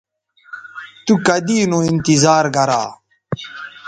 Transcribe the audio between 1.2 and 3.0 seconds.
کدی نو انتظار گرا